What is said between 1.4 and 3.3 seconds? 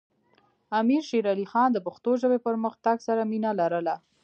خان د پښتو ژبې پرمختګ سره